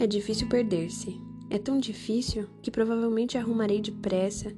[0.00, 1.20] É difícil perder-se.
[1.50, 4.54] É tão difícil que provavelmente arrumarei depressa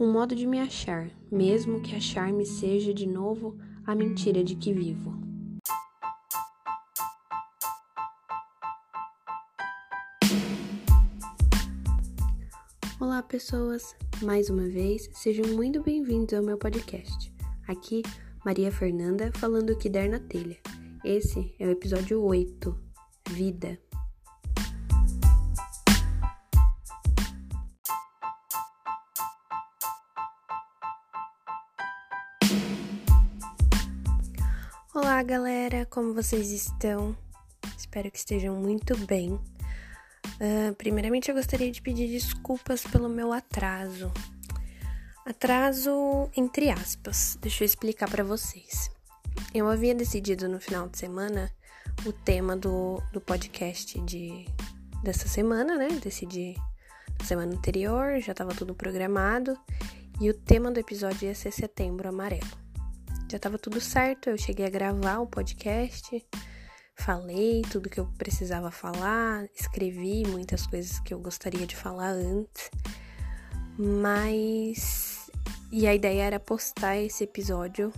[0.00, 4.72] um modo de me achar, mesmo que achar-me seja de novo a mentira de que
[4.72, 5.12] vivo.
[12.98, 13.94] Olá, pessoas!
[14.22, 17.30] Mais uma vez, sejam muito bem-vindos ao meu podcast.
[17.66, 18.00] Aqui,
[18.42, 20.56] Maria Fernanda falando o que der na telha.
[21.04, 22.74] Esse é o episódio 8
[23.30, 23.78] Vida.
[35.18, 37.16] Olá, galera, como vocês estão?
[37.76, 39.32] Espero que estejam muito bem.
[39.32, 44.12] Uh, primeiramente, eu gostaria de pedir desculpas pelo meu atraso.
[45.26, 47.36] Atraso entre aspas.
[47.42, 48.92] Deixa eu explicar para vocês.
[49.52, 51.50] Eu havia decidido no final de semana
[52.06, 54.46] o tema do, do podcast de
[55.02, 55.88] dessa semana, né?
[56.00, 56.54] Decidi
[57.18, 59.58] na semana anterior, já estava tudo programado.
[60.20, 62.67] E o tema do episódio ia ser Setembro Amarelo
[63.30, 64.30] já tava tudo certo.
[64.30, 66.24] Eu cheguei a gravar o podcast,
[66.96, 72.70] falei tudo que eu precisava falar, escrevi muitas coisas que eu gostaria de falar antes,
[73.78, 75.30] mas.
[75.70, 77.92] E a ideia era postar esse episódio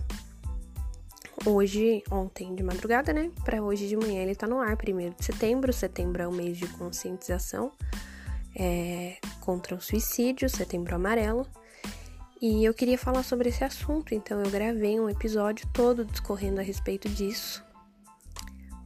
[1.45, 3.31] hoje, ontem de madrugada, né?
[3.45, 5.71] Para hoje de manhã ele tá no ar, primeiro de setembro.
[5.71, 7.71] Setembro é o mês de conscientização
[8.55, 11.47] é, contra o suicídio, setembro amarelo.
[12.41, 16.63] E eu queria falar sobre esse assunto, então eu gravei um episódio todo discorrendo a
[16.63, 17.63] respeito disso.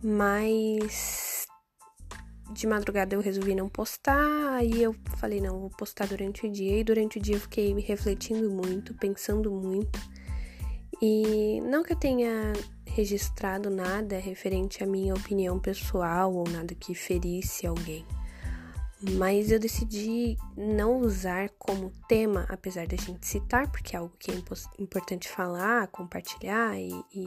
[0.04, 1.48] Mas
[2.52, 6.82] de madrugada eu resolvi não postar, aí eu falei, não, vou postar durante o dia.
[6.82, 9.98] E durante o dia eu fiquei me refletindo muito, pensando muito.
[11.02, 12.52] E não que eu tenha
[12.86, 18.06] registrado nada referente à minha opinião pessoal ou nada que ferisse alguém
[19.02, 24.32] mas eu decidi não usar como tema, apesar da gente citar, porque é algo que
[24.32, 24.36] é
[24.80, 27.26] importante falar, compartilhar e, e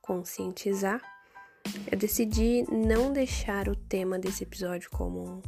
[0.00, 1.00] conscientizar.
[1.90, 5.42] Eu decidi não deixar o tema desse episódio como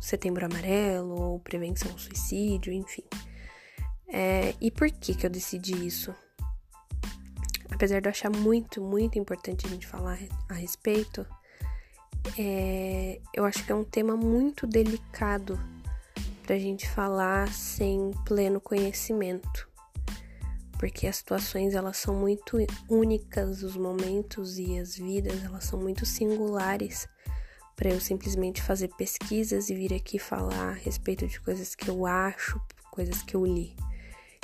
[0.00, 3.04] Setembro Amarelo ou prevenção ao suicídio, enfim.
[4.06, 6.14] É, e por que que eu decidi isso?
[7.70, 10.18] Apesar de eu achar muito, muito importante a gente falar
[10.48, 11.26] a respeito,
[12.38, 15.58] é, eu acho que é um tema muito delicado
[16.44, 19.68] para a gente falar sem pleno conhecimento,
[20.78, 22.58] porque as situações elas são muito
[22.88, 27.08] únicas, os momentos e as vidas elas são muito singulares
[27.76, 32.06] para eu simplesmente fazer pesquisas e vir aqui falar a respeito de coisas que eu
[32.06, 32.60] acho,
[32.90, 33.74] coisas que eu li.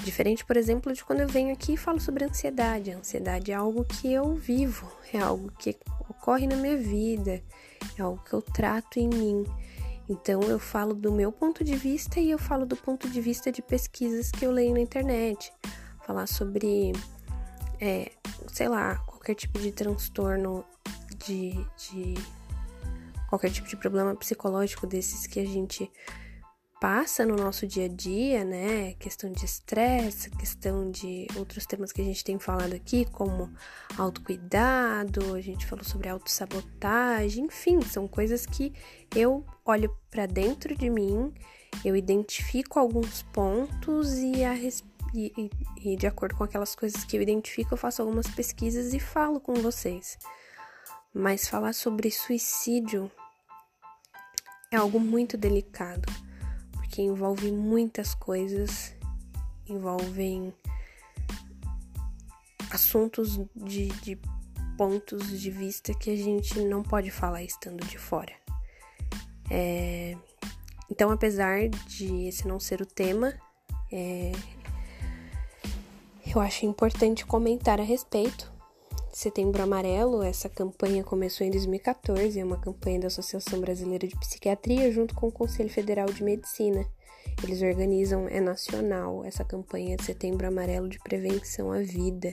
[0.05, 2.91] Diferente, por exemplo, de quando eu venho aqui e falo sobre ansiedade.
[2.91, 5.77] A ansiedade é algo que eu vivo, é algo que
[6.09, 7.43] ocorre na minha vida,
[7.99, 9.45] é algo que eu trato em mim.
[10.09, 13.53] Então eu falo do meu ponto de vista e eu falo do ponto de vista
[13.53, 15.53] de pesquisas que eu leio na internet.
[16.07, 16.93] Falar sobre,
[17.81, 18.11] é,
[18.53, 20.65] sei lá, qualquer tipo de transtorno,
[21.27, 22.15] de, de
[23.29, 25.91] qualquer tipo de problema psicológico desses que a gente
[26.81, 28.95] passa no nosso dia a dia, né?
[28.95, 33.53] Questão de estresse, questão de outros temas que a gente tem falado aqui, como
[33.99, 38.73] autocuidado, a gente falou sobre autossabotagem, enfim, são coisas que
[39.15, 41.35] eu olho para dentro de mim,
[41.85, 44.57] eu identifico alguns pontos e, a,
[45.15, 45.51] e,
[45.83, 49.39] e de acordo com aquelas coisas que eu identifico, eu faço algumas pesquisas e falo
[49.39, 50.19] com vocês.
[51.13, 53.11] Mas falar sobre suicídio
[54.73, 56.30] é algo muito delicado
[56.91, 58.95] que envolve muitas coisas,
[59.67, 60.53] envolvem
[62.71, 64.19] assuntos de, de
[64.77, 68.33] pontos de vista que a gente não pode falar estando de fora.
[69.51, 70.17] É,
[70.91, 73.35] então, apesar de esse não ser o tema,
[73.93, 74.33] é,
[76.27, 78.51] eu acho importante comentar a respeito.
[79.21, 84.91] Setembro Amarelo, essa campanha começou em 2014, é uma campanha da Associação Brasileira de Psiquiatria
[84.91, 86.87] junto com o Conselho Federal de Medicina.
[87.45, 92.33] Eles organizam, é nacional, essa campanha de Setembro Amarelo de prevenção à vida,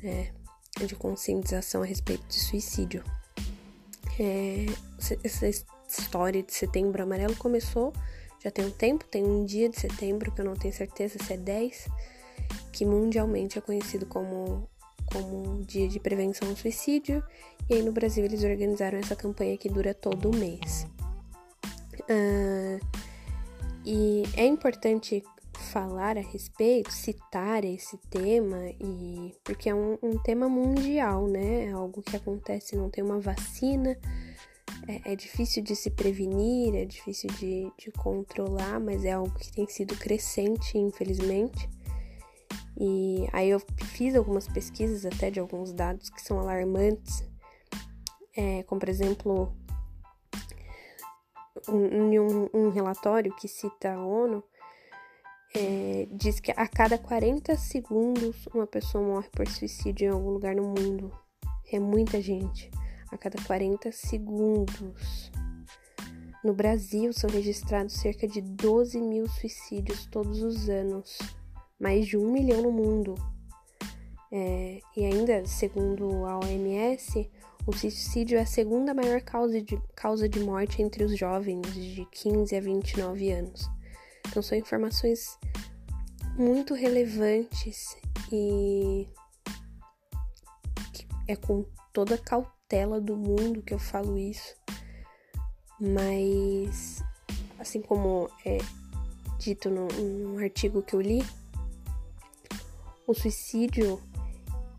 [0.00, 0.32] né,
[0.78, 3.02] de conscientização a respeito de suicídio.
[4.16, 4.66] É,
[5.24, 5.48] essa
[5.88, 7.92] história de Setembro Amarelo começou
[8.44, 11.32] já tem um tempo, tem um dia de setembro que eu não tenho certeza se
[11.32, 11.88] é 10,
[12.72, 14.68] que mundialmente é conhecido como
[15.16, 17.22] como Dia de Prevenção ao Suicídio,
[17.68, 20.86] e aí no Brasil eles organizaram essa campanha que dura todo mês.
[22.02, 22.84] Uh,
[23.84, 25.24] e é importante
[25.72, 31.66] falar a respeito, citar esse tema, e porque é um, um tema mundial, né?
[31.66, 33.96] É algo que acontece, não tem uma vacina,
[34.86, 39.52] é, é difícil de se prevenir, é difícil de, de controlar, mas é algo que
[39.52, 41.68] tem sido crescente, infelizmente.
[42.78, 47.24] E aí eu fiz algumas pesquisas até de alguns dados que são alarmantes,
[48.36, 49.56] é, como por exemplo
[51.68, 54.44] um, um, um, relatório que cita a ONU
[55.54, 60.54] é, diz que a cada 40 segundos uma pessoa morre por suicídio em algum lugar
[60.54, 61.10] no mundo.
[61.72, 62.70] É muita gente
[63.10, 65.32] a cada 40 segundos.
[66.44, 71.18] No Brasil, são registrados cerca de 12 mil suicídios todos os anos,
[71.78, 73.14] mais de um milhão no mundo.
[74.32, 77.30] É, e ainda, segundo a OMS,
[77.66, 82.06] o suicídio é a segunda maior causa de, causa de morte entre os jovens de
[82.10, 83.68] 15 a 29 anos.
[84.28, 85.38] Então, são informações
[86.36, 87.96] muito relevantes
[88.32, 89.08] e
[91.28, 94.54] é com toda cautela tela do mundo que eu falo isso,
[95.80, 97.02] mas
[97.58, 98.58] assim como é
[99.38, 101.24] dito num artigo que eu li,
[103.06, 104.02] o suicídio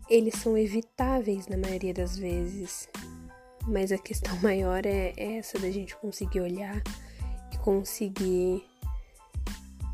[0.08, 2.88] eles são evitáveis na maioria das vezes,
[3.66, 6.82] mas a questão maior é essa da gente conseguir olhar
[7.52, 8.64] e conseguir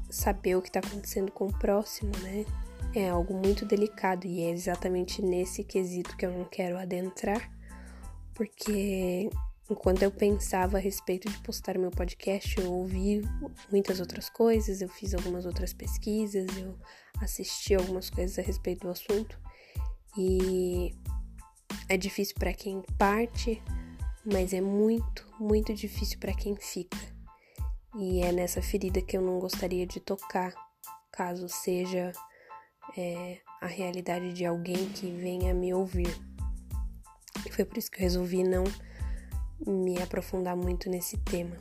[0.08, 2.44] saber o que está acontecendo com o próximo, né?
[2.94, 7.50] É algo muito delicado e é exatamente nesse quesito que eu não quero adentrar,
[8.32, 9.28] porque
[9.70, 13.22] enquanto eu pensava a respeito de postar meu podcast, eu ouvi
[13.70, 16.78] muitas outras coisas, eu fiz algumas outras pesquisas, eu
[17.20, 19.38] assisti algumas coisas a respeito do assunto
[20.16, 20.94] e
[21.88, 23.62] é difícil para quem parte,
[24.24, 26.98] mas é muito, muito difícil para quem fica.
[27.96, 30.52] E é nessa ferida que eu não gostaria de tocar,
[31.12, 32.12] caso seja
[32.96, 36.14] é, a realidade de alguém que venha me ouvir.
[37.46, 38.64] E foi por isso que eu resolvi não
[39.66, 41.56] me aprofundar muito nesse tema.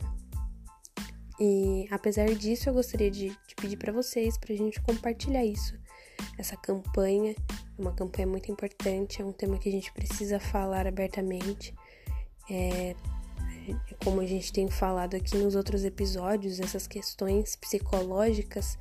[1.38, 5.74] E apesar disso, eu gostaria de, pedir para vocês para a gente compartilhar isso.
[6.38, 10.86] Essa campanha é uma campanha muito importante, é um tema que a gente precisa falar
[10.86, 11.74] abertamente.
[12.50, 12.94] É,
[14.04, 18.78] como a gente tem falado aqui nos outros episódios, essas questões psicológicas,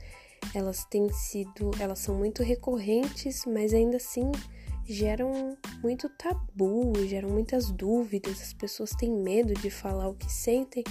[0.54, 4.32] elas têm sido, elas são muito recorrentes, mas ainda assim
[4.86, 10.84] geram muito tabu, geram muitas dúvidas, as pessoas têm medo de falar o que sentem,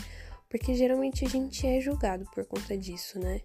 [0.49, 3.41] porque geralmente a gente é julgado por conta disso, né?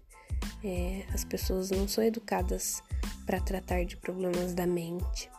[0.64, 2.82] É, as pessoas não são educadas
[3.26, 5.30] para tratar de problemas da mente.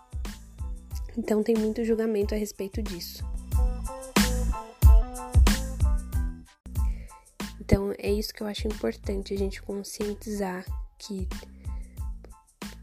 [1.18, 3.24] Então tem muito julgamento a respeito disso.
[7.60, 10.66] Então é isso que eu acho importante a gente conscientizar
[10.98, 11.28] que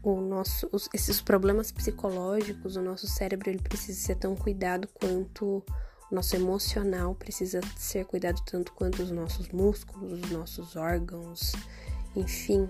[0.03, 5.63] o nosso, os, esses problemas psicológicos, o nosso cérebro ele precisa ser tão cuidado quanto
[6.09, 11.51] o nosso emocional precisa ser cuidado tanto quanto os nossos músculos, os nossos órgãos,
[12.15, 12.69] enfim,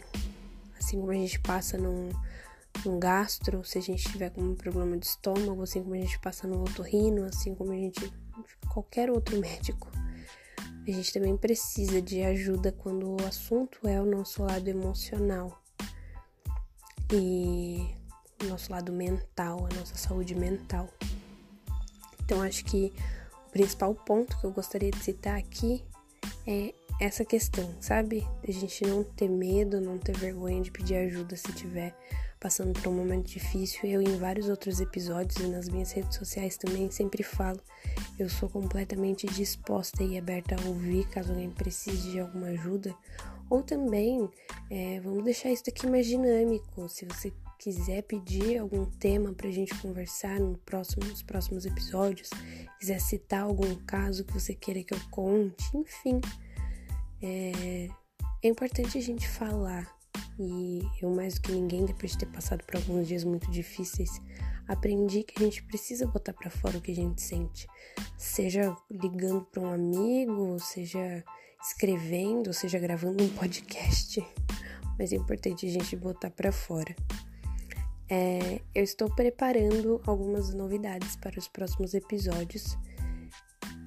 [0.78, 2.10] assim como a gente passa num,
[2.84, 6.20] num gastro, se a gente tiver com um problema de estômago, assim como a gente
[6.20, 8.12] passa no otorrino, assim como a gente
[8.70, 9.92] qualquer outro médico.
[10.88, 15.62] A gente também precisa de ajuda quando o assunto é o nosso lado emocional
[17.12, 17.96] e
[18.44, 20.90] o nosso lado mental, a nossa saúde mental.
[22.24, 22.92] Então, acho que
[23.48, 25.84] o principal ponto que eu gostaria de citar aqui
[26.46, 28.28] é essa questão, sabe?
[28.48, 31.96] A gente não ter medo, não ter vergonha de pedir ajuda se tiver
[32.40, 33.82] passando por um momento difícil.
[33.84, 37.60] Eu, em vários outros episódios e nas minhas redes sociais também, sempre falo:
[38.18, 42.96] eu sou completamente disposta e aberta a ouvir caso alguém precise de alguma ajuda
[43.50, 44.30] ou também,
[44.70, 46.88] é, vamos deixar isso aqui mais dinâmico.
[46.90, 52.30] Se você quiser pedir algum tema para a gente conversar no próximo, nos próximos episódios,
[52.80, 56.22] quiser citar algum caso que você queira que eu conte, enfim.
[57.22, 57.90] É,
[58.44, 59.96] é importante a gente falar.
[60.40, 64.22] E eu, mais do que ninguém, depois de ter passado por alguns dias muito difíceis,
[64.68, 67.68] aprendi que a gente precisa botar para fora o que a gente sente.
[68.18, 71.24] Seja ligando para um amigo, seja
[71.62, 74.26] escrevendo, ou seja, gravando um podcast,
[74.98, 76.96] mas é importante a gente botar para fora.
[78.10, 82.78] É, eu estou preparando algumas novidades para os próximos episódios.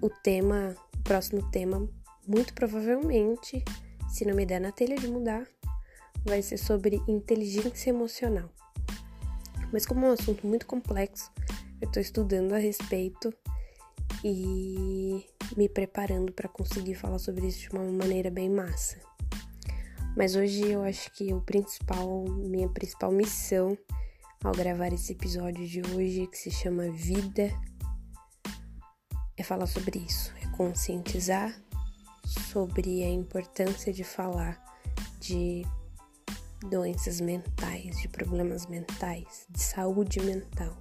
[0.03, 1.89] O tema, o próximo tema,
[2.27, 3.65] muito provavelmente,
[4.09, 5.47] se não me der na telha de mudar,
[6.25, 8.50] vai ser sobre inteligência emocional.
[9.73, 11.31] Mas como é um assunto muito complexo,
[11.81, 13.33] eu estou estudando a respeito
[14.23, 15.25] e
[15.57, 18.99] me preparando para conseguir falar sobre isso de uma maneira bem massa.
[20.16, 23.76] Mas hoje eu acho que o principal, minha principal missão
[24.42, 27.50] ao gravar esse episódio de hoje, que se chama Vida,
[29.37, 31.54] é falar sobre isso, é conscientizar
[32.25, 34.62] sobre a importância de falar
[35.21, 35.64] de
[36.69, 40.76] doenças mentais, de problemas mentais, de saúde mental.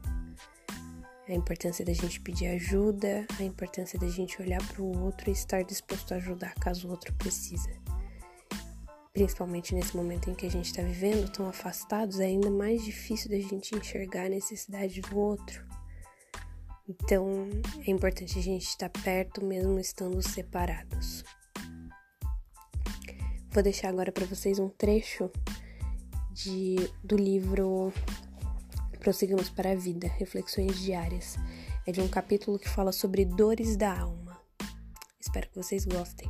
[1.29, 5.31] A importância da gente pedir ajuda, a importância da gente olhar para o outro e
[5.31, 7.69] estar disposto a ajudar caso o outro precisa.
[9.13, 13.29] Principalmente nesse momento em que a gente está vivendo, tão afastados, é ainda mais difícil
[13.29, 15.63] da gente enxergar a necessidade do outro.
[16.87, 17.47] Então,
[17.85, 21.23] é importante a gente estar perto mesmo estando separados.
[23.51, 25.29] Vou deixar agora para vocês um trecho
[26.31, 27.93] de, do livro
[28.99, 31.37] Prosseguimos para a Vida, Reflexões Diárias.
[31.87, 34.39] É de um capítulo que fala sobre dores da alma.
[35.19, 36.29] Espero que vocês gostem.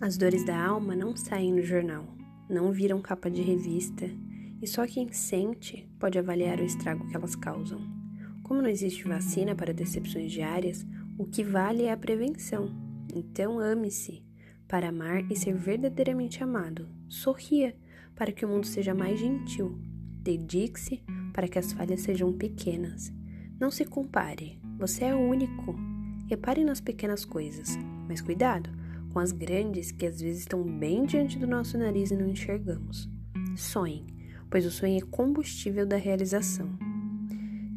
[0.00, 4.08] As dores da alma não saem no jornal não viram capa de revista
[4.60, 7.80] e só quem sente pode avaliar o estrago que elas causam.
[8.42, 10.86] Como não existe vacina para decepções diárias,
[11.18, 12.70] o que vale é a prevenção.
[13.14, 14.24] Então ame-se
[14.68, 16.86] para amar e ser verdadeiramente amado.
[17.08, 17.74] Sorria
[18.14, 19.78] para que o mundo seja mais gentil.
[20.22, 23.12] Dedique-se para que as falhas sejam pequenas.
[23.58, 25.74] Não se compare, você é único.
[26.28, 28.70] Repare nas pequenas coisas, mas cuidado,
[29.12, 33.08] com as grandes que às vezes estão bem diante do nosso nariz e não enxergamos.
[33.56, 34.04] Sonhe,
[34.50, 36.68] pois o sonho é combustível da realização.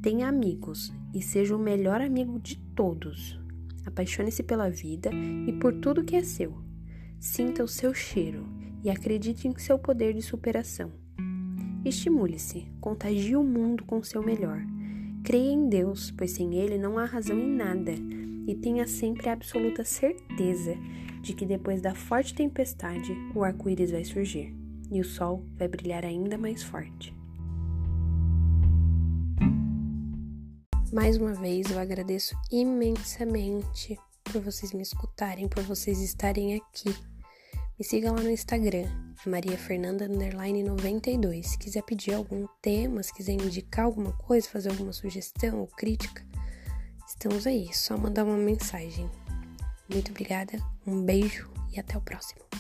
[0.02, 3.40] Tenha amigos e seja o melhor amigo de todos.
[3.86, 5.10] Apaixone-se pela vida
[5.48, 6.71] e por tudo que é seu.
[7.22, 8.48] Sinta o seu cheiro
[8.84, 10.92] e acredite em seu poder de superação.
[11.86, 14.60] Estimule-se, contagie o mundo com seu melhor.
[15.24, 17.92] Creia em Deus, pois sem Ele não há razão em nada,
[18.48, 20.74] e tenha sempre a absoluta certeza
[21.22, 24.52] de que depois da forte tempestade o arco-íris vai surgir
[24.92, 27.16] e o sol vai brilhar ainda mais forte.
[30.92, 37.11] Mais uma vez eu agradeço imensamente por vocês me escutarem, por vocês estarem aqui.
[37.82, 38.88] Me siga lá no Instagram,
[39.26, 41.48] Maria Fernanda 92.
[41.48, 46.24] Se quiser pedir algum tema, se quiser indicar alguma coisa, fazer alguma sugestão ou crítica,
[47.08, 47.74] estamos aí.
[47.74, 49.10] Só mandar uma mensagem.
[49.92, 52.51] Muito obrigada, um beijo e até o próximo.